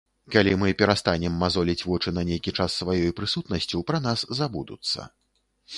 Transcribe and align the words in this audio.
Калі 0.35 0.53
мы 0.61 0.69
перастанем 0.79 1.35
мазоліць 1.43 1.85
вочы 1.89 2.15
на 2.19 2.25
нейкі 2.31 2.55
час 2.59 2.81
сваёй 2.83 3.15
прысутнасцю, 3.21 3.87
пра 3.91 4.03
нас 4.09 4.29
забудуцца. 4.41 5.09